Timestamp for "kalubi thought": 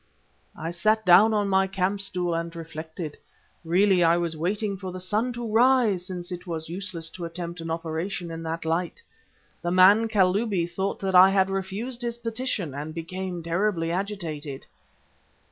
10.07-10.97